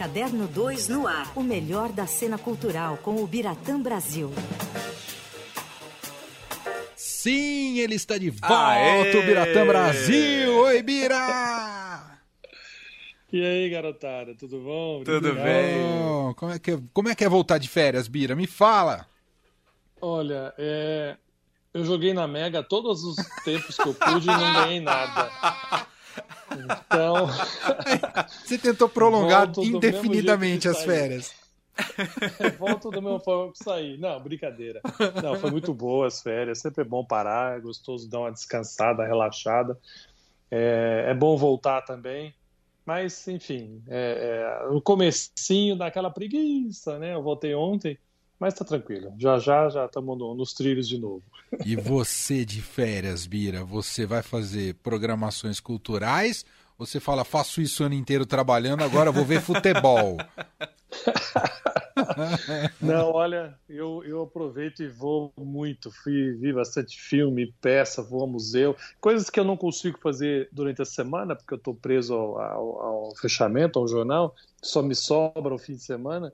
Caderno 0.00 0.48
2 0.48 0.88
no 0.88 1.06
ar. 1.06 1.30
O 1.36 1.42
melhor 1.42 1.92
da 1.92 2.06
cena 2.06 2.38
cultural 2.38 2.96
com 3.02 3.22
o 3.22 3.26
Biratã 3.26 3.78
Brasil. 3.78 4.32
Sim, 6.96 7.78
ele 7.80 7.96
está 7.96 8.16
de 8.16 8.30
volta, 8.30 9.18
o 9.18 9.22
Biratã 9.22 9.66
Brasil. 9.66 10.56
Oi, 10.56 10.82
Bira! 10.82 12.18
E 13.30 13.44
aí, 13.44 13.68
garotada, 13.68 14.34
tudo 14.34 14.60
bom? 14.60 15.04
Tudo 15.04 15.34
bem? 15.34 16.32
Como 16.34 16.50
é, 16.50 16.58
que, 16.58 16.70
é, 16.70 16.80
como 16.94 17.08
é 17.10 17.14
que 17.14 17.22
é 17.22 17.28
voltar 17.28 17.58
de 17.58 17.68
férias, 17.68 18.08
Bira? 18.08 18.34
Me 18.34 18.46
fala! 18.46 19.06
Olha, 20.00 20.54
é, 20.56 21.18
eu 21.74 21.84
joguei 21.84 22.14
na 22.14 22.26
Mega 22.26 22.62
todos 22.62 23.04
os 23.04 23.16
tempos 23.44 23.76
que 23.76 23.86
eu 23.86 23.92
pude 23.92 24.24
e 24.24 24.32
não 24.32 24.54
ganhei 24.54 24.80
nada. 24.80 25.30
Então. 26.52 27.28
Você 28.44 28.58
tentou 28.58 28.88
prolongar 28.88 29.50
indefinidamente 29.58 30.68
as 30.68 30.82
férias. 30.82 31.34
Volto 32.58 32.90
do 32.90 33.00
meu 33.00 33.18
forma 33.20 33.52
sair. 33.54 33.98
Não, 33.98 34.20
brincadeira. 34.20 34.80
Não, 35.22 35.36
foi 35.36 35.50
muito 35.50 35.72
boa 35.72 36.06
as 36.06 36.22
férias. 36.22 36.58
Sempre 36.58 36.82
é 36.82 36.84
bom 36.84 37.04
parar, 37.04 37.56
é 37.56 37.60
gostoso 37.60 38.08
dar 38.08 38.20
uma 38.20 38.32
descansada, 38.32 39.04
relaxada. 39.04 39.78
É, 40.50 41.06
é 41.08 41.14
bom 41.14 41.36
voltar 41.36 41.82
também. 41.82 42.34
Mas, 42.84 43.26
enfim, 43.28 43.82
é, 43.88 44.64
é, 44.64 44.68
o 44.68 44.80
comecinho 44.80 45.76
daquela 45.76 46.10
preguiça, 46.10 46.98
né? 46.98 47.14
Eu 47.14 47.22
voltei 47.22 47.54
ontem. 47.54 47.98
Mas 48.40 48.54
tá 48.54 48.64
tranquilo. 48.64 49.12
Já 49.18 49.38
já 49.38 49.68
já 49.68 49.84
estamos 49.84 50.18
no, 50.18 50.34
nos 50.34 50.54
trilhos 50.54 50.88
de 50.88 50.98
novo. 50.98 51.22
E 51.64 51.76
você 51.76 52.42
de 52.42 52.62
férias, 52.62 53.26
Bira, 53.26 53.62
você 53.62 54.06
vai 54.06 54.22
fazer 54.22 54.74
programações 54.76 55.60
culturais? 55.60 56.46
Ou 56.78 56.86
você 56.86 56.98
fala, 56.98 57.22
faço 57.22 57.60
isso 57.60 57.82
o 57.82 57.86
ano 57.86 57.94
inteiro 57.94 58.24
trabalhando, 58.24 58.82
agora 58.82 59.12
vou 59.12 59.26
ver 59.26 59.42
futebol? 59.42 60.16
Não, 62.80 63.12
olha, 63.12 63.54
eu, 63.68 64.02
eu 64.04 64.22
aproveito 64.22 64.82
e 64.82 64.88
vou 64.88 65.32
muito. 65.36 65.90
Fui, 65.90 66.32
vi 66.32 66.52
bastante 66.52 66.98
filme, 66.98 67.54
peça, 67.60 68.02
vou 68.02 68.22
ao 68.22 68.26
museu. 68.26 68.74
Coisas 69.00 69.28
que 69.28 69.38
eu 69.38 69.44
não 69.44 69.56
consigo 69.56 69.98
fazer 70.00 70.48
durante 70.50 70.80
a 70.80 70.86
semana, 70.86 71.36
porque 71.36 71.52
eu 71.52 71.58
estou 71.58 71.74
preso 71.74 72.14
ao, 72.14 72.38
ao, 72.40 72.82
ao 72.82 73.14
fechamento, 73.16 73.78
ao 73.78 73.86
jornal, 73.86 74.34
só 74.62 74.82
me 74.82 74.94
sobra 74.94 75.54
o 75.54 75.58
fim 75.58 75.74
de 75.74 75.82
semana. 75.82 76.32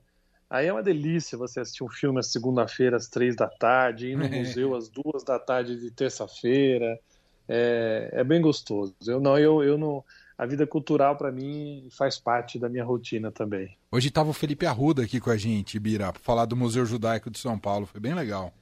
Aí 0.49 0.67
é 0.67 0.71
uma 0.73 0.83
delícia 0.83 1.37
você 1.37 1.59
assistir 1.59 1.83
um 1.83 1.89
filme 1.89 2.19
às 2.19 2.31
segunda-feira, 2.31 2.95
às 2.95 3.07
três 3.07 3.35
da 3.35 3.47
tarde, 3.47 4.11
ir 4.11 4.17
no 4.17 4.27
museu 4.31 4.75
às 4.75 4.87
duas 4.87 5.23
da 5.23 5.37
tarde 5.37 5.79
de 5.79 5.91
terça-feira. 5.91 6.99
É, 7.47 8.09
é, 8.13 8.23
bem 8.23 8.41
gostoso. 8.41 8.95
Eu 9.05 9.19
não, 9.19 9.37
eu, 9.37 9.63
eu 9.63 9.77
não. 9.77 10.03
A 10.37 10.45
vida 10.45 10.67
cultural 10.67 11.17
para 11.17 11.31
mim 11.31 11.87
faz 11.91 12.17
parte 12.19 12.59
da 12.59 12.69
minha 12.69 12.83
rotina 12.83 13.31
também. 13.31 13.75
Hoje 13.91 14.09
estava 14.09 14.29
o 14.29 14.33
Felipe 14.33 14.65
Arruda 14.65 15.03
aqui 15.03 15.19
com 15.19 15.31
a 15.31 15.37
gente, 15.37 15.79
Bira, 15.79 16.11
para 16.11 16.21
falar 16.21 16.45
do 16.45 16.55
Museu 16.55 16.85
Judaico 16.85 17.29
de 17.31 17.39
São 17.39 17.57
Paulo. 17.57 17.85
Foi 17.85 17.99
bem 17.99 18.13
legal. 18.13 18.53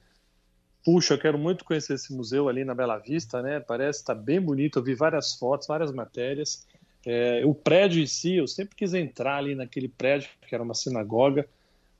Puxa, 0.84 1.14
eu 1.14 1.18
quero 1.18 1.36
muito 1.36 1.64
conhecer 1.64 1.94
esse 1.94 2.14
museu 2.14 2.48
ali 2.48 2.64
na 2.64 2.74
Bela 2.74 2.96
Vista, 2.96 3.42
né? 3.42 3.60
Parece 3.60 4.00
estar 4.00 4.14
tá 4.14 4.20
bem 4.20 4.40
bonito. 4.40 4.78
Eu 4.78 4.84
vi 4.84 4.94
várias 4.94 5.34
fotos, 5.34 5.66
várias 5.66 5.92
matérias. 5.92 6.66
É, 7.04 7.42
o 7.44 7.54
prédio 7.54 8.00
em 8.02 8.06
si, 8.06 8.36
eu 8.36 8.46
sempre 8.46 8.74
quis 8.74 8.94
entrar 8.94 9.36
ali 9.36 9.54
naquele 9.54 9.88
prédio, 9.88 10.30
que 10.48 10.54
era 10.54 10.64
uma 10.64 10.74
sinagoga. 10.74 11.46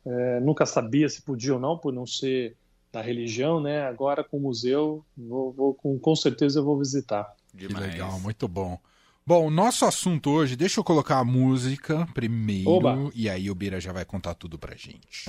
É, 0.06 0.40
nunca 0.40 0.64
sabia 0.64 1.08
se 1.08 1.20
podia 1.22 1.54
ou 1.54 1.60
não, 1.60 1.76
por 1.76 1.92
não 1.92 2.06
ser 2.06 2.56
da 2.92 3.02
religião, 3.02 3.60
né? 3.60 3.82
Agora 3.82 4.22
com 4.22 4.38
o 4.38 4.40
museu, 4.40 5.04
vou, 5.16 5.52
vou 5.52 5.74
com, 5.74 5.98
com 5.98 6.16
certeza 6.16 6.60
eu 6.60 6.64
vou 6.64 6.78
visitar. 6.78 7.34
Que 7.56 7.66
legal, 7.66 8.18
muito 8.20 8.46
bom. 8.46 8.78
Bom, 9.26 9.50
nosso 9.50 9.84
assunto 9.84 10.30
hoje, 10.30 10.54
deixa 10.54 10.78
eu 10.78 10.84
colocar 10.84 11.18
a 11.18 11.24
música 11.24 12.06
primeiro 12.14 12.70
Oba. 12.70 13.10
e 13.12 13.28
aí 13.28 13.50
o 13.50 13.54
Bira 13.56 13.80
já 13.80 13.92
vai 13.92 14.04
contar 14.04 14.34
tudo 14.34 14.56
pra 14.56 14.76
gente. 14.76 15.28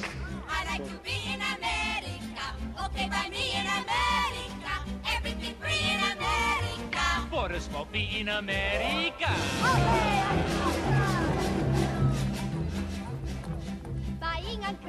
For 7.30 7.52
a 7.52 7.60
smoke 7.60 7.98
in 7.98 8.30
America. 8.30 9.27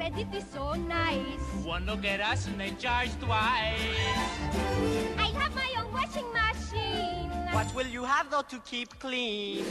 Credit 0.08 0.36
is 0.36 0.44
so 0.52 0.74
nice. 0.74 1.64
One 1.64 1.84
look 1.86 2.04
at 2.04 2.20
us 2.20 2.46
and 2.46 2.58
they 2.58 2.70
charge 2.78 3.10
twice. 3.20 3.80
I 5.18 5.30
have 5.38 5.54
my 5.54 5.74
own 5.78 5.92
washing 5.92 6.26
machine. 6.32 7.30
What 7.52 7.74
will 7.74 7.86
you 7.86 8.04
have 8.04 8.30
though 8.30 8.42
to 8.42 8.60
keep 8.60 8.88
clean? 8.98 9.64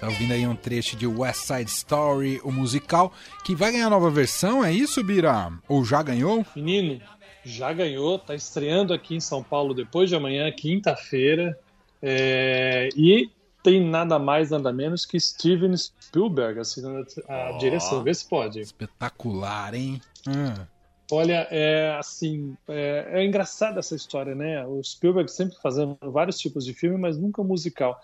Tá 0.00 0.06
ouvindo 0.08 0.32
aí 0.32 0.46
um 0.46 0.56
trecho 0.56 0.96
de 0.96 1.06
West 1.06 1.46
Side 1.46 1.70
Story, 1.70 2.40
o 2.44 2.52
musical, 2.52 3.12
que 3.44 3.54
vai 3.54 3.72
ganhar 3.72 3.90
nova 3.90 4.10
versão, 4.10 4.64
é 4.64 4.72
isso, 4.72 5.02
Bira? 5.02 5.52
Ou 5.68 5.84
já 5.84 6.02
ganhou? 6.02 6.44
Menino, 6.54 7.00
já 7.44 7.72
ganhou, 7.72 8.18
tá 8.18 8.34
estreando 8.34 8.92
aqui 8.92 9.16
em 9.16 9.20
São 9.20 9.42
Paulo 9.42 9.74
depois 9.74 10.08
de 10.08 10.16
amanhã, 10.16 10.50
quinta-feira. 10.52 11.58
É... 12.02 12.88
E 12.94 13.30
tem 13.66 13.84
nada 13.84 14.16
mais, 14.16 14.50
nada 14.50 14.72
menos 14.72 15.04
que 15.04 15.18
Steven 15.18 15.76
Spielberg 15.76 16.60
assinando 16.60 17.04
a 17.28 17.50
oh, 17.50 17.58
direção. 17.58 18.00
Vê 18.00 18.14
se 18.14 18.28
pode. 18.28 18.60
Espetacular, 18.60 19.74
hein? 19.74 20.00
Hum. 20.24 20.64
Olha, 21.10 21.48
é 21.50 21.96
assim, 21.98 22.56
é, 22.68 23.08
é 23.10 23.24
engraçada 23.24 23.80
essa 23.80 23.96
história, 23.96 24.36
né? 24.36 24.64
O 24.64 24.80
Spielberg 24.84 25.28
sempre 25.28 25.56
fazendo 25.60 25.98
vários 26.00 26.38
tipos 26.38 26.64
de 26.64 26.72
filme, 26.74 26.96
mas 26.96 27.18
nunca 27.18 27.42
musical. 27.42 28.00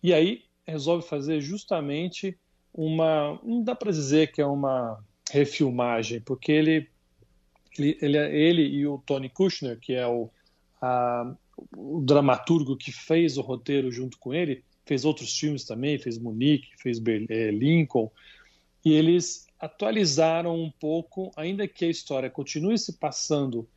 E 0.00 0.14
aí 0.14 0.44
resolve 0.64 1.04
fazer 1.04 1.40
justamente 1.40 2.38
uma, 2.72 3.36
não 3.42 3.64
dá 3.64 3.74
para 3.74 3.90
dizer 3.90 4.30
que 4.30 4.40
é 4.40 4.46
uma 4.46 5.02
refilmagem, 5.32 6.20
porque 6.20 6.52
ele, 6.52 6.88
ele, 7.76 7.98
ele, 8.00 8.16
ele 8.16 8.62
e 8.62 8.86
o 8.86 8.98
Tony 8.98 9.28
Kushner, 9.28 9.76
que 9.76 9.92
é 9.92 10.06
o, 10.06 10.30
a, 10.80 11.34
o 11.76 12.00
dramaturgo 12.00 12.76
que 12.76 12.92
fez 12.92 13.36
o 13.36 13.42
roteiro 13.42 13.90
junto 13.90 14.16
com 14.16 14.32
ele, 14.32 14.62
fez 14.90 15.04
outros 15.04 15.38
filmes 15.38 15.62
também, 15.62 16.00
fez 16.00 16.18
Munique, 16.18 16.70
fez 16.76 17.00
é, 17.28 17.52
Lincoln, 17.52 18.10
e 18.84 18.92
eles 18.92 19.46
atualizaram 19.60 20.60
um 20.60 20.68
pouco, 20.68 21.30
ainda 21.36 21.68
que 21.68 21.84
a 21.84 21.88
história 21.88 22.28
continue 22.28 22.76
se 22.76 22.94
passando 22.94 23.68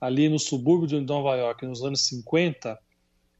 ali 0.00 0.28
no 0.28 0.40
subúrbio 0.40 0.88
de 0.88 1.00
Nova 1.00 1.36
York 1.36 1.64
nos 1.64 1.84
anos 1.84 2.00
50, 2.06 2.74
uh, 2.74 2.78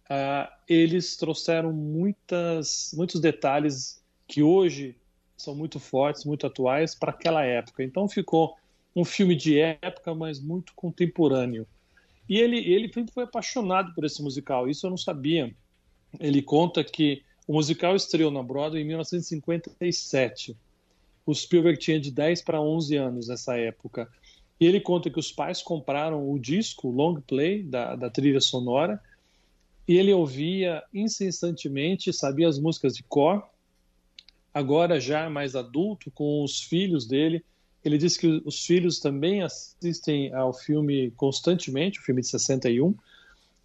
ah, 0.08 0.56
eles 0.68 1.16
trouxeram 1.16 1.72
muitas, 1.72 2.94
muitos 2.96 3.20
detalhes 3.20 4.00
que 4.28 4.40
hoje 4.40 4.94
são 5.36 5.52
muito 5.52 5.80
fortes, 5.80 6.24
muito 6.24 6.46
atuais 6.46 6.94
para 6.94 7.10
aquela 7.10 7.44
época. 7.44 7.82
Então 7.82 8.08
ficou 8.08 8.56
um 8.94 9.04
filme 9.04 9.34
de 9.34 9.58
época, 9.58 10.14
mas 10.14 10.38
muito 10.38 10.72
contemporâneo. 10.76 11.66
E 12.28 12.38
ele, 12.38 12.58
ele 12.58 12.88
foi 13.12 13.24
apaixonado 13.24 13.92
por 13.94 14.04
esse 14.04 14.22
musical, 14.22 14.68
isso 14.68 14.86
eu 14.86 14.90
não 14.90 14.96
sabia 14.96 15.52
ele 16.20 16.42
conta 16.42 16.82
que 16.82 17.22
o 17.46 17.52
musical 17.52 17.94
estreou 17.94 18.30
na 18.30 18.42
Broadway 18.42 18.82
em 18.82 18.86
1957. 18.86 20.56
O 21.24 21.34
Spielberg 21.34 21.78
tinha 21.78 22.00
de 22.00 22.10
10 22.10 22.42
para 22.42 22.60
11 22.60 22.96
anos 22.96 23.28
nessa 23.28 23.56
época. 23.56 24.08
E 24.60 24.66
ele 24.66 24.80
conta 24.80 25.10
que 25.10 25.18
os 25.18 25.30
pais 25.30 25.62
compraram 25.62 26.30
o 26.30 26.38
disco, 26.38 26.88
o 26.88 26.90
long 26.90 27.20
play 27.20 27.62
da, 27.62 27.94
da 27.94 28.10
trilha 28.10 28.40
sonora, 28.40 29.00
e 29.86 29.96
ele 29.96 30.12
ouvia 30.12 30.82
incessantemente, 30.92 32.12
sabia 32.12 32.48
as 32.48 32.58
músicas 32.58 32.96
de 32.96 33.02
cor. 33.02 33.44
Agora, 34.52 34.98
já 34.98 35.28
mais 35.28 35.54
adulto, 35.54 36.10
com 36.10 36.42
os 36.42 36.60
filhos 36.60 37.06
dele, 37.06 37.44
ele 37.84 37.98
disse 37.98 38.18
que 38.18 38.42
os 38.44 38.64
filhos 38.64 38.98
também 38.98 39.42
assistem 39.42 40.32
ao 40.34 40.52
filme 40.52 41.12
constantemente, 41.12 42.00
o 42.00 42.02
filme 42.02 42.20
de 42.20 42.28
61, 42.28 42.94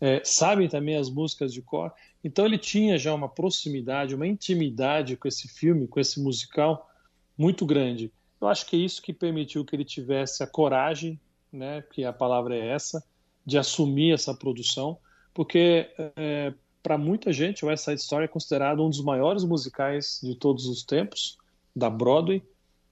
é, 0.01 0.19
sabem 0.25 0.67
também 0.67 0.97
as 0.97 1.09
músicas 1.09 1.53
de 1.53 1.61
cor. 1.61 1.93
Então 2.23 2.45
ele 2.45 2.57
tinha 2.57 2.97
já 2.97 3.13
uma 3.13 3.29
proximidade, 3.29 4.15
uma 4.15 4.27
intimidade 4.27 5.15
com 5.15 5.27
esse 5.27 5.47
filme, 5.47 5.87
com 5.87 5.99
esse 5.99 6.19
musical 6.19 6.89
muito 7.37 7.65
grande. 7.65 8.11
Eu 8.41 8.47
acho 8.47 8.65
que 8.65 8.75
é 8.75 8.79
isso 8.79 9.01
que 9.01 9.13
permitiu 9.13 9.63
que 9.63 9.75
ele 9.75 9.85
tivesse 9.85 10.41
a 10.41 10.47
coragem, 10.47 11.19
né, 11.53 11.83
que 11.93 12.03
a 12.03 12.11
palavra 12.11 12.55
é 12.55 12.69
essa, 12.69 13.03
de 13.45 13.57
assumir 13.57 14.13
essa 14.13 14.33
produção, 14.33 14.97
porque 15.33 15.89
é, 16.15 16.53
para 16.81 16.97
muita 16.97 17.31
gente 17.31 17.63
West 17.63 17.85
Side 17.85 18.01
Story 18.01 18.25
é 18.25 18.27
considerado 18.27 18.83
um 18.83 18.89
dos 18.89 19.03
maiores 19.03 19.43
musicais 19.43 20.19
de 20.23 20.35
todos 20.35 20.65
os 20.65 20.83
tempos 20.83 21.37
da 21.75 21.89
Broadway, 21.89 22.41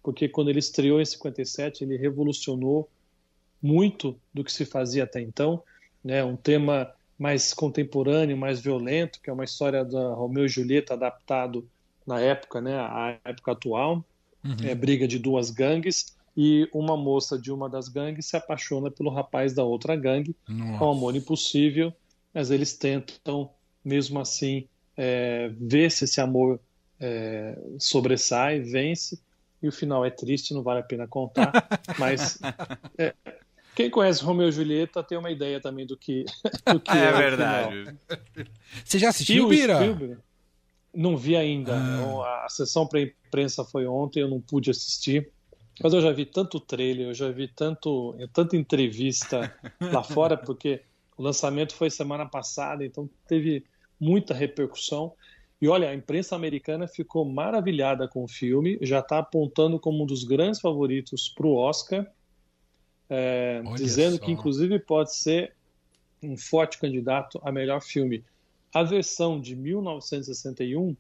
porque 0.04 0.30
quando 0.30 0.50
ele 0.50 0.60
estreou 0.60 1.02
em 1.02 1.06
57 1.06 1.84
ele 1.84 1.98
revolucionou 1.98 2.88
muito 3.62 4.20
do 4.34 4.44
que 4.44 4.52
se 4.52 4.66
fazia 4.66 5.04
até 5.04 5.20
então, 5.20 5.64
né, 6.04 6.24
um 6.24 6.36
tema 6.36 6.94
mais 7.20 7.54
contemporâneo, 7.54 8.38
mais 8.38 8.62
violento, 8.62 9.20
que 9.22 9.30
é 9.30 9.34
uma 9.34 9.44
história 9.44 9.84
da 9.84 10.14
Romeu 10.14 10.46
e 10.46 10.50
Julieta 10.50 10.94
adaptado 10.94 11.68
na 12.08 12.20
época, 12.20 12.62
né, 12.62 12.80
à 12.80 13.20
época 13.26 13.52
atual, 13.52 14.04
uhum. 14.44 14.56
é 14.64 14.74
briga 14.74 15.06
de 15.06 15.20
duas 15.20 15.52
gangues 15.52 16.18
e 16.36 16.68
uma 16.74 16.96
moça 16.96 17.38
de 17.38 17.52
uma 17.52 17.70
das 17.70 17.90
gangues 17.90 18.26
se 18.26 18.38
apaixona 18.38 18.90
pelo 18.90 19.10
rapaz 19.10 19.54
da 19.54 19.64
outra 19.64 19.96
gangue, 19.96 20.34
Nossa. 20.48 20.84
é 20.84 20.88
um 20.88 20.92
amor 20.92 21.16
impossível, 21.16 21.94
mas 22.34 22.50
eles 22.50 22.74
tentam 22.74 23.50
mesmo 23.84 24.20
assim 24.20 24.66
é, 24.96 25.52
ver 25.60 25.92
se 25.92 26.06
esse 26.06 26.22
amor 26.22 26.60
é, 27.00 27.58
sobressai, 27.78 28.62
vence, 28.62 29.20
e 29.62 29.68
o 29.68 29.72
final 29.72 30.06
é 30.06 30.10
triste, 30.10 30.54
não 30.54 30.64
vale 30.64 30.80
a 30.80 30.84
pena 30.84 31.06
contar, 31.06 31.52
mas 32.00 32.40
é, 32.98 33.14
quem 33.80 33.90
conhece 33.90 34.22
Romeu 34.22 34.50
e 34.50 34.52
Julieta 34.52 35.02
tem 35.02 35.18
uma 35.18 35.32
ideia 35.32 35.62
também 35.62 35.86
do 35.86 35.96
que, 35.96 36.26
do 36.70 36.82
que 36.82 36.92
é, 36.92 37.06
é, 37.06 37.12
verdade. 37.14 37.96
Você 38.84 39.00
já 39.00 39.08
assistiu, 39.08 39.46
o 39.46 39.48
Bira? 39.48 39.78
Spielberg, 39.78 40.18
não 40.94 41.16
vi 41.16 41.38
ainda. 41.38 41.78
Ah. 41.78 42.26
A, 42.26 42.46
a 42.46 42.50
sessão 42.50 42.86
para 42.86 43.00
imprensa 43.00 43.64
foi 43.64 43.88
ontem, 43.88 44.20
eu 44.20 44.28
não 44.28 44.42
pude 44.42 44.70
assistir. 44.70 45.32
Mas 45.82 45.94
eu 45.94 46.02
já 46.02 46.12
vi 46.12 46.26
tanto 46.26 46.60
trailer, 46.60 47.08
eu 47.08 47.14
já 47.14 47.32
vi 47.32 47.48
tanto, 47.48 48.18
tanta 48.34 48.58
entrevista 48.58 49.56
lá 49.80 50.04
fora, 50.04 50.36
porque 50.36 50.82
o 51.18 51.24
lançamento 51.24 51.74
foi 51.74 51.90
semana 51.90 52.26
passada, 52.26 52.84
então 52.84 53.10
teve 53.30 53.64
muita 53.98 54.34
repercussão. 54.34 55.14
E 55.62 55.70
olha, 55.70 55.90
a 55.90 55.96
imprensa 55.96 56.36
americana 56.36 56.86
ficou 56.86 57.24
maravilhada 57.24 58.10
com 58.10 58.26
o 58.26 58.28
filme, 58.28 58.78
já 58.82 59.00
está 59.00 59.20
apontando 59.20 59.80
como 59.80 60.04
um 60.04 60.06
dos 60.06 60.26
grandes 60.26 60.60
favoritos 60.60 61.30
para 61.30 61.48
o 61.48 61.56
Oscar, 61.56 62.06
é, 63.10 63.62
dizendo 63.76 64.18
só. 64.18 64.26
que 64.26 64.32
inclusive 64.32 64.80
pode 64.80 65.16
ser 65.16 65.54
um 66.22 66.38
forte 66.38 66.78
candidato 66.78 67.40
a 67.44 67.52
melhor 67.52 67.82
filme. 67.82 68.24
A 68.74 68.84
versão 68.84 69.40
de 69.40 69.56
1961 69.56 70.96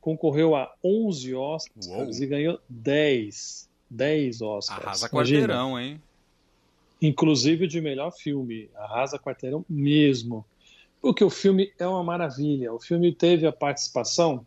concorreu 0.00 0.54
a 0.54 0.72
11 0.84 1.34
Oscars 1.34 1.86
Uou. 1.86 2.10
e 2.10 2.26
ganhou 2.26 2.60
10. 2.68 3.68
10 3.88 4.42
Oscars. 4.42 4.84
Arrasa 4.84 5.08
quarteirão, 5.08 5.80
hein? 5.80 6.00
Inclusive 7.00 7.66
de 7.66 7.80
melhor 7.80 8.10
filme. 8.12 8.68
Arrasa 8.74 9.18
quarteirão 9.18 9.64
mesmo. 9.68 10.44
Porque 11.00 11.24
o 11.24 11.30
filme 11.30 11.72
é 11.78 11.86
uma 11.86 12.02
maravilha. 12.02 12.72
O 12.72 12.80
filme 12.80 13.14
teve 13.14 13.46
a 13.46 13.52
participação 13.52 14.46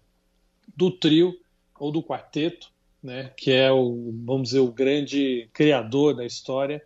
do 0.75 0.91
trio 0.91 1.33
ou 1.79 1.91
do 1.91 2.03
quarteto, 2.03 2.71
né, 3.01 3.31
que 3.37 3.51
é 3.51 3.71
o, 3.71 4.11
vamos 4.25 4.49
dizer, 4.49 4.59
o 4.59 4.71
grande 4.71 5.49
criador 5.53 6.15
da 6.15 6.25
história, 6.25 6.83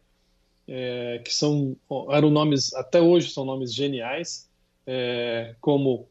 é, 0.74 1.20
que 1.20 1.34
são 1.36 1.76
eram 2.12 2.30
nomes 2.30 2.74
até 2.74 3.02
hoje 3.02 3.30
são 3.32 3.44
nomes 3.44 3.74
geniais, 3.74 4.50
é, 4.88 5.54
como 5.60 6.08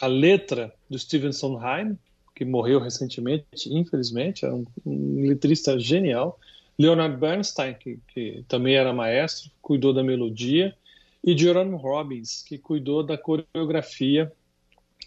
a 0.00 0.08
letra 0.08 0.74
do 0.90 0.98
Steven 0.98 1.32
Sondheim, 1.32 1.96
que 2.34 2.44
morreu 2.44 2.80
recentemente, 2.80 3.46
infelizmente, 3.66 4.44
era 4.44 4.54
um, 4.54 4.66
um 4.84 5.28
letrista 5.28 5.78
genial. 5.78 6.40
Leonard 6.76 7.16
Bernstein, 7.16 7.74
que, 7.74 7.98
que 8.12 8.44
também 8.48 8.74
era 8.74 8.92
maestro, 8.92 9.50
cuidou 9.62 9.92
da 9.92 10.02
melodia, 10.02 10.74
e 11.22 11.36
Jerome 11.36 11.76
Robbins, 11.76 12.42
que 12.42 12.58
cuidou 12.58 13.04
da 13.04 13.16
coreografia, 13.16 14.32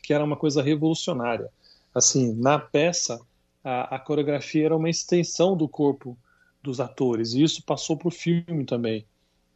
que 0.02 0.14
era 0.14 0.24
uma 0.24 0.36
coisa 0.36 0.62
revolucionária. 0.62 1.50
Assim, 1.94 2.34
na 2.36 2.58
peça, 2.60 3.20
a, 3.64 3.96
a 3.96 4.00
coreografia 4.00 4.66
era 4.66 4.76
uma 4.76 4.90
extensão 4.90 5.56
do 5.56 5.68
corpo 5.68 6.18
dos 6.64 6.80
atores, 6.80 7.34
e 7.34 7.44
isso 7.44 7.64
passou 7.64 7.98
para 7.98 8.08
o 8.08 8.12
filme 8.12 8.66
também. 8.66 9.06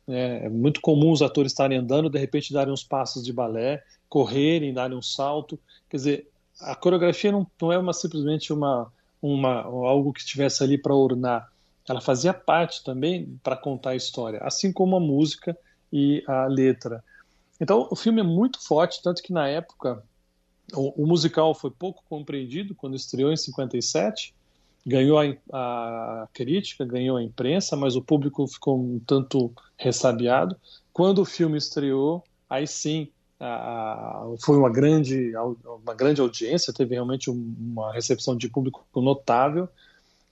É, 0.07 0.45
é 0.45 0.49
muito 0.49 0.81
comum 0.81 1.11
os 1.11 1.21
atores 1.21 1.51
estarem 1.51 1.77
andando, 1.77 2.09
de 2.09 2.19
repente 2.19 2.53
darem 2.53 2.73
uns 2.73 2.83
passos 2.83 3.23
de 3.23 3.33
balé, 3.33 3.83
correrem, 4.07 4.73
darem 4.73 4.97
um 4.97 5.01
salto. 5.01 5.59
Quer 5.89 5.97
dizer, 5.97 6.29
a 6.59 6.75
coreografia 6.75 7.31
não, 7.31 7.47
não 7.61 7.71
é 7.71 7.77
uma, 7.77 7.93
simplesmente 7.93 8.53
uma, 8.53 8.91
uma, 9.21 9.61
algo 9.63 10.13
que 10.13 10.19
estivesse 10.19 10.63
ali 10.63 10.77
para 10.77 10.93
ornar. 10.93 11.51
Ela 11.87 12.01
fazia 12.01 12.33
parte 12.33 12.83
também 12.83 13.39
para 13.43 13.55
contar 13.55 13.91
a 13.91 13.95
história, 13.95 14.39
assim 14.41 14.71
como 14.71 14.95
a 14.95 14.99
música 14.99 15.57
e 15.91 16.23
a 16.27 16.45
letra. 16.45 17.03
Então, 17.59 17.87
o 17.89 17.95
filme 17.95 18.21
é 18.21 18.23
muito 18.23 18.61
forte, 18.65 19.01
tanto 19.01 19.21
que 19.21 19.31
na 19.31 19.47
época 19.47 20.03
o, 20.73 21.03
o 21.03 21.07
musical 21.07 21.53
foi 21.53 21.71
pouco 21.71 22.03
compreendido 22.09 22.73
quando 22.75 22.95
estreou 22.95 23.31
em 23.31 23.37
57, 23.37 24.33
ganhou 24.85 25.17
a, 25.51 26.27
crítica, 26.33 26.85
ganhou 26.85 27.17
a 27.17 27.23
imprensa, 27.23 27.75
mas 27.75 27.95
o 27.95 28.01
público 28.01 28.47
ficou 28.47 28.79
um 28.79 28.99
tanto 28.99 29.51
ressabiado. 29.77 30.55
Quando 30.93 31.19
o 31.19 31.25
filme 31.25 31.57
estreou, 31.57 32.23
aí 32.49 32.67
sim 32.67 33.09
a, 33.39 34.25
foi 34.43 34.57
uma 34.57 34.69
grande, 34.69 35.33
uma 35.83 35.93
grande 35.93 36.21
audiência, 36.21 36.73
teve 36.73 36.93
realmente 36.93 37.29
um, 37.29 37.55
uma 37.59 37.91
recepção 37.91 38.37
de 38.37 38.47
público 38.47 38.85
notável, 38.95 39.67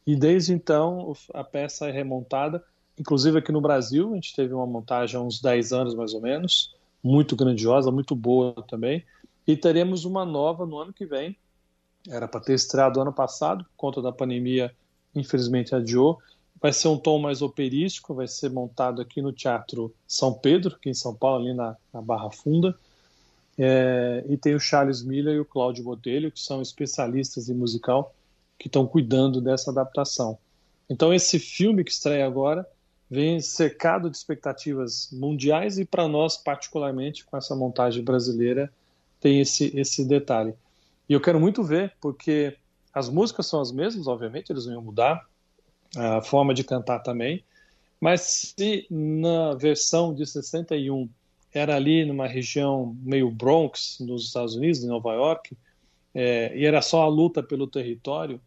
e 0.05 0.15
desde 0.15 0.53
então 0.53 1.13
a 1.33 1.43
peça 1.43 1.87
é 1.87 1.91
remontada, 1.91 2.63
inclusive 2.99 3.39
aqui 3.39 3.51
no 3.51 3.61
Brasil, 3.61 4.11
a 4.11 4.15
gente 4.15 4.35
teve 4.35 4.53
uma 4.53 4.67
montagem 4.67 5.19
há 5.19 5.23
uns 5.23 5.41
10 5.41 5.73
anos 5.73 5.95
mais 5.95 6.13
ou 6.13 6.21
menos, 6.21 6.75
muito 7.03 7.35
grandiosa, 7.35 7.91
muito 7.91 8.15
boa 8.15 8.53
também, 8.67 9.03
e 9.47 9.57
teremos 9.57 10.05
uma 10.05 10.23
nova 10.23 10.65
no 10.65 10.77
ano 10.77 10.93
que 10.93 11.05
vem. 11.05 11.35
Era 12.07 12.27
para 12.27 12.41
ter 12.41 12.53
estreado 12.53 12.99
ano 12.99 13.13
passado, 13.13 13.63
por 13.63 13.75
conta 13.77 14.01
da 14.01 14.11
pandemia, 14.11 14.73
infelizmente 15.15 15.73
adiou. 15.73 16.19
Vai 16.61 16.73
ser 16.73 16.87
um 16.87 16.97
tom 16.97 17.19
mais 17.19 17.41
operístico, 17.41 18.13
vai 18.13 18.27
ser 18.27 18.49
montado 18.49 19.01
aqui 19.01 19.21
no 19.21 19.31
Teatro 19.31 19.93
São 20.07 20.33
Pedro, 20.33 20.75
aqui 20.75 20.89
em 20.89 20.93
São 20.93 21.13
Paulo, 21.13 21.43
ali 21.43 21.53
na, 21.53 21.75
na 21.93 22.01
Barra 22.01 22.29
Funda. 22.29 22.75
É, 23.57 24.23
e 24.27 24.37
tem 24.37 24.55
o 24.55 24.59
Charles 24.59 25.03
Miller 25.03 25.35
e 25.35 25.39
o 25.39 25.45
Cláudio 25.45 25.83
Botelho, 25.83 26.31
que 26.31 26.39
são 26.39 26.61
especialistas 26.61 27.49
em 27.49 27.53
musical, 27.53 28.13
que 28.57 28.67
estão 28.67 28.87
cuidando 28.87 29.41
dessa 29.41 29.71
adaptação. 29.71 30.37
Então, 30.89 31.13
esse 31.13 31.39
filme 31.39 31.83
que 31.83 31.91
estreia 31.91 32.25
agora 32.25 32.67
vem 33.09 33.39
cercado 33.39 34.09
de 34.09 34.17
expectativas 34.17 35.09
mundiais 35.11 35.77
e, 35.77 35.85
para 35.85 36.07
nós, 36.07 36.35
particularmente, 36.35 37.25
com 37.25 37.37
essa 37.37 37.55
montagem 37.55 38.03
brasileira, 38.03 38.71
tem 39.19 39.39
esse, 39.39 39.71
esse 39.77 40.03
detalhe. 40.03 40.55
E 41.07 41.13
eu 41.13 41.21
quero 41.21 41.39
muito 41.39 41.63
ver, 41.63 41.93
porque 42.01 42.57
as 42.93 43.09
músicas 43.09 43.47
são 43.47 43.59
as 43.59 43.71
mesmas, 43.71 44.07
obviamente, 44.07 44.51
eles 44.51 44.65
não 44.65 44.73
iam 44.73 44.81
mudar, 44.81 45.27
a 45.95 46.21
forma 46.21 46.53
de 46.53 46.63
cantar 46.63 46.99
também, 46.99 47.43
mas 47.99 48.21
se 48.57 48.85
na 48.89 49.53
versão 49.55 50.13
de 50.13 50.25
61 50.25 51.09
era 51.53 51.75
ali 51.75 52.03
numa 52.03 52.27
região 52.27 52.97
meio 53.01 53.29
Bronx, 53.29 53.97
nos 53.99 54.25
Estados 54.25 54.55
Unidos, 54.55 54.83
em 54.83 54.87
Nova 54.87 55.13
York, 55.13 55.55
é, 56.13 56.55
e 56.57 56.65
era 56.65 56.81
só 56.81 57.03
a 57.03 57.07
luta 57.07 57.41
pelo 57.43 57.67
território, 57.67 58.41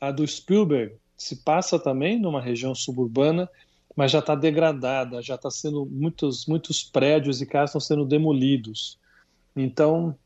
a 0.00 0.10
do 0.10 0.26
Spielberg 0.26 0.96
se 1.16 1.36
passa 1.36 1.78
também 1.78 2.18
numa 2.18 2.40
região 2.40 2.74
suburbana, 2.74 3.48
mas 3.96 4.10
já 4.10 4.18
está 4.18 4.34
degradada, 4.34 5.22
já 5.22 5.36
está 5.36 5.50
sendo 5.50 5.86
muitos 5.86 6.46
muitos 6.46 6.82
prédios 6.82 7.40
e 7.40 7.46
casas 7.46 7.70
estão 7.70 7.80
sendo 7.80 8.04
demolidos. 8.04 8.98
Então 9.54 10.16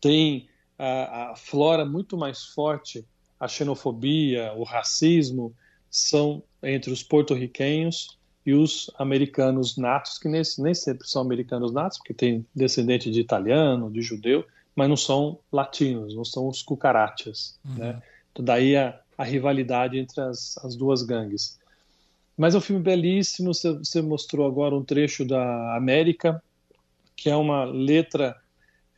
tem 0.00 0.48
a, 0.84 1.30
a 1.30 1.36
flora 1.36 1.84
muito 1.84 2.16
mais 2.16 2.44
forte, 2.44 3.04
a 3.38 3.46
xenofobia, 3.46 4.52
o 4.56 4.64
racismo 4.64 5.54
são 5.90 6.42
entre 6.62 6.92
os 6.92 7.02
porto-riquenhos 7.02 8.18
e 8.44 8.52
os 8.52 8.90
americanos 8.98 9.76
natos, 9.76 10.18
que 10.18 10.28
nem, 10.28 10.42
nem 10.58 10.74
sempre 10.74 11.06
são 11.06 11.22
americanos 11.22 11.72
natos, 11.72 11.98
porque 11.98 12.14
tem 12.14 12.44
descendente 12.54 13.10
de 13.10 13.20
italiano, 13.20 13.90
de 13.90 14.02
judeu, 14.02 14.44
mas 14.74 14.88
não 14.88 14.96
são 14.96 15.38
latinos, 15.52 16.16
não 16.16 16.24
são 16.24 16.48
os 16.48 16.62
cucarachas. 16.62 17.58
Uhum. 17.64 17.74
Né? 17.74 18.02
Então, 18.32 18.44
daí 18.44 18.76
a, 18.76 18.98
a 19.16 19.22
rivalidade 19.22 19.98
entre 19.98 20.20
as, 20.20 20.58
as, 20.58 20.74
duas 20.74 21.02
gangues. 21.02 21.58
Mas 22.36 22.54
é 22.54 22.58
um 22.58 22.62
filme 22.62 22.82
belíssimo, 22.82 23.54
você, 23.54 23.72
você, 23.72 24.02
mostrou 24.02 24.46
agora 24.46 24.74
um 24.74 24.82
trecho 24.82 25.24
da 25.24 25.76
América, 25.76 26.42
que 27.14 27.30
é 27.30 27.36
uma 27.36 27.64
letra, 27.64 28.36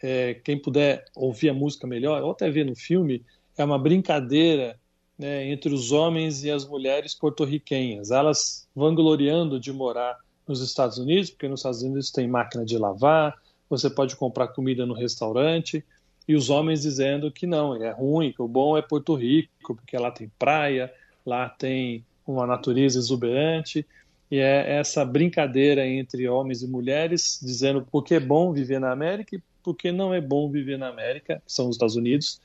é, 0.05 0.35
quem 0.35 0.59
puder 0.59 1.07
ouvir 1.17 1.49
a 1.49 1.55
música 1.55 1.87
melhor, 1.87 2.23
ou 2.23 2.33
até 2.33 2.51
ver 2.51 2.67
no 2.67 2.77
filme, 2.77 3.25
é 3.57 3.65
uma 3.65 3.79
brincadeira 3.79 4.79
né, 5.19 5.51
entre 5.51 5.73
os 5.73 5.93
homens 5.93 6.45
e 6.45 6.51
as 6.51 6.69
mulheres 6.69 7.15
porto-riquenhas. 7.15 8.11
Elas 8.11 8.69
vangloriando 8.77 9.59
de 9.59 9.73
morar 9.73 10.19
nos 10.47 10.61
Estados 10.61 10.99
Unidos, 10.99 11.31
porque 11.31 11.49
nos 11.49 11.61
Estados 11.61 11.83
Unidos 11.83 12.11
tem 12.11 12.29
máquina 12.29 12.67
de 12.67 12.77
lavar, 12.77 13.35
você 13.71 13.89
pode 13.89 14.15
comprar 14.15 14.49
comida 14.49 14.85
no 14.85 14.93
restaurante, 14.93 15.83
e 16.29 16.35
os 16.35 16.51
homens 16.51 16.83
dizendo 16.83 17.33
que 17.33 17.47
não, 17.47 17.75
é 17.75 17.91
ruim, 17.91 18.31
que 18.31 18.43
o 18.43 18.49
bom 18.49 18.77
é 18.77 18.83
Porto 18.83 19.15
Rico, 19.15 19.75
porque 19.75 19.97
lá 19.97 20.11
tem 20.11 20.31
praia, 20.39 20.93
lá 21.25 21.49
tem 21.49 22.05
uma 22.27 22.47
natureza 22.47 22.99
exuberante, 22.99 23.87
e 24.31 24.37
é 24.37 24.77
essa 24.77 25.03
brincadeira 25.03 25.87
entre 25.87 26.29
homens 26.29 26.63
e 26.63 26.69
mulheres, 26.69 27.41
dizendo 27.43 27.87
por 27.91 28.05
que 28.05 28.17
é 28.17 28.21
bom 28.21 28.53
viver 28.53 28.79
na 28.79 28.93
América 28.93 29.37
e 29.37 29.43
por 29.65 29.75
que 29.75 29.91
não 29.91 30.15
é 30.15 30.21
bom 30.21 30.49
viver 30.51 30.79
na 30.79 30.89
América, 30.89 31.43
que 31.45 31.53
são 31.53 31.69
os 31.69 31.77
Estados 31.77 31.97
Unidos, 31.97 32.41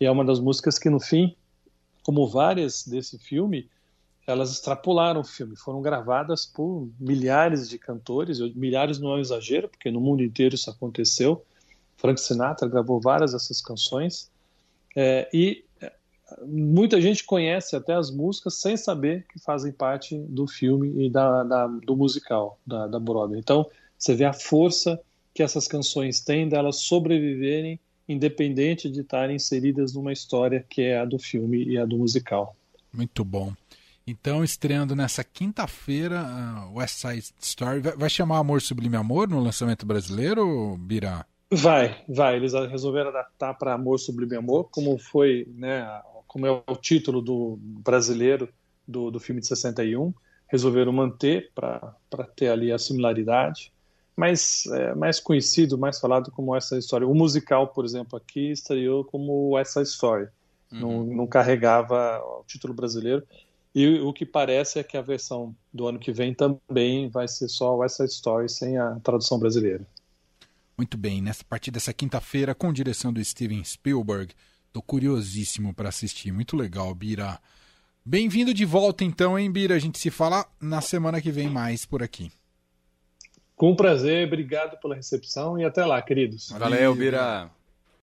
e 0.00 0.06
é 0.06 0.10
uma 0.10 0.24
das 0.24 0.40
músicas 0.40 0.78
que 0.78 0.90
no 0.90 0.98
fim 0.98 1.36
como 2.02 2.26
várias 2.26 2.86
desse 2.86 3.18
filme, 3.18 3.68
elas 4.26 4.52
extrapolaram 4.52 5.20
o 5.20 5.24
filme, 5.24 5.56
foram 5.56 5.80
gravadas 5.80 6.46
por 6.46 6.88
milhares 6.98 7.68
de 7.68 7.78
cantores, 7.78 8.40
milhares 8.54 8.98
não 8.98 9.12
é 9.12 9.16
um 9.16 9.20
exagero, 9.20 9.68
porque 9.68 9.90
no 9.90 10.00
mundo 10.00 10.22
inteiro 10.22 10.54
isso 10.54 10.70
aconteceu. 10.70 11.44
Frank 11.96 12.20
Sinatra 12.20 12.68
gravou 12.68 13.00
várias 13.00 13.32
dessas 13.32 13.60
canções, 13.60 14.30
é, 14.96 15.28
e 15.32 15.64
muita 16.44 17.00
gente 17.00 17.24
conhece 17.24 17.76
até 17.76 17.94
as 17.94 18.10
músicas 18.10 18.54
sem 18.54 18.76
saber 18.76 19.26
que 19.32 19.38
fazem 19.38 19.72
parte 19.72 20.16
do 20.16 20.46
filme 20.46 21.06
e 21.06 21.10
da, 21.10 21.42
da, 21.44 21.66
do 21.66 21.96
musical, 21.96 22.58
da, 22.66 22.86
da 22.86 22.98
Broadway. 22.98 23.38
Então, 23.38 23.68
você 23.98 24.14
vê 24.14 24.24
a 24.24 24.32
força 24.32 25.00
que 25.34 25.42
essas 25.42 25.66
canções 25.66 26.20
têm 26.20 26.48
delas 26.48 26.80
sobreviverem 26.80 27.78
independente 28.08 28.90
de 28.90 29.00
estarem 29.00 29.36
inseridas 29.36 29.94
numa 29.94 30.12
história 30.12 30.64
que 30.68 30.82
é 30.82 30.98
a 30.98 31.04
do 31.04 31.18
filme 31.18 31.64
e 31.64 31.78
a 31.78 31.84
do 31.84 31.96
musical. 31.96 32.56
Muito 32.92 33.24
bom. 33.24 33.52
Então, 34.06 34.42
estreando 34.42 34.96
nessa 34.96 35.22
quinta-feira, 35.22 36.24
uh, 36.24 36.76
West 36.76 36.96
Side 36.96 37.32
Story. 37.40 37.80
Vai, 37.80 37.96
vai, 37.96 38.10
chamar 38.10 38.38
Amor 38.38 38.60
Sublime 38.60 38.96
Amor 38.96 39.28
no 39.28 39.40
lançamento 39.40 39.86
brasileiro, 39.86 40.76
Bira? 40.76 41.24
Vai, 41.50 42.02
vai. 42.08 42.36
Eles 42.36 42.52
resolveram 42.52 43.10
adaptar 43.10 43.54
para 43.54 43.74
Amor 43.74 43.98
Sublime 43.98 44.36
Amor, 44.36 44.68
como 44.70 44.98
foi, 44.98 45.46
né, 45.54 45.86
como 46.26 46.46
é 46.46 46.50
o 46.50 46.76
título 46.76 47.22
do 47.22 47.56
brasileiro 47.60 48.48
do, 48.86 49.10
do 49.10 49.20
filme 49.20 49.40
de 49.40 49.46
61. 49.46 50.12
Resolveram 50.48 50.92
manter 50.92 51.50
para 51.54 51.94
ter 52.34 52.48
ali 52.48 52.72
a 52.72 52.78
similaridade. 52.78 53.72
Mas 54.16 54.66
é, 54.66 54.94
mais 54.94 55.18
conhecido, 55.18 55.78
mais 55.78 55.98
falado 55.98 56.30
como 56.30 56.54
essa 56.54 56.76
história. 56.76 57.06
O 57.06 57.14
musical, 57.14 57.68
por 57.68 57.84
exemplo, 57.84 58.16
aqui 58.16 58.50
estreou 58.50 59.04
como 59.04 59.58
essa 59.58 59.80
história. 59.80 60.30
Uhum. 60.70 60.80
Não, 60.80 61.04
não 61.04 61.26
carregava 61.26 62.18
o 62.18 62.44
título 62.46 62.74
brasileiro. 62.74 63.22
E 63.74 64.00
o 64.00 64.12
que 64.12 64.26
parece 64.26 64.78
é 64.78 64.82
que 64.82 64.98
a 64.98 65.02
versão 65.02 65.54
do 65.72 65.86
ano 65.88 65.98
que 65.98 66.12
vem 66.12 66.34
também 66.34 67.08
vai 67.08 67.26
ser 67.26 67.48
só 67.48 67.82
essa 67.82 68.04
história 68.04 68.48
sem 68.48 68.76
a 68.76 68.96
tradução 69.02 69.38
brasileira. 69.38 69.86
Muito 70.76 70.98
bem, 70.98 71.22
nessa 71.22 71.44
partir 71.44 71.70
dessa 71.70 71.92
quinta-feira, 71.92 72.54
com 72.54 72.72
direção 72.72 73.12
do 73.12 73.24
Steven 73.24 73.64
Spielberg, 73.64 74.34
tô 74.72 74.82
curiosíssimo 74.82 75.72
para 75.72 75.88
assistir. 75.88 76.32
Muito 76.32 76.56
legal, 76.56 76.94
Bira. 76.94 77.38
Bem-vindo 78.04 78.52
de 78.52 78.64
volta 78.64 79.04
então, 79.04 79.38
hein, 79.38 79.50
Bira? 79.50 79.74
A 79.74 79.78
gente 79.78 79.98
se 79.98 80.10
fala 80.10 80.46
na 80.60 80.80
semana 80.80 81.20
que 81.20 81.30
vem 81.30 81.48
mais 81.48 81.86
por 81.86 82.02
aqui. 82.02 82.30
Com 83.62 83.76
prazer, 83.76 84.26
obrigado 84.26 84.76
pela 84.80 84.96
recepção 84.96 85.56
e 85.56 85.64
até 85.64 85.86
lá, 85.86 86.02
queridos. 86.02 86.50
Valeu, 86.50 86.96
Bira. 86.96 87.48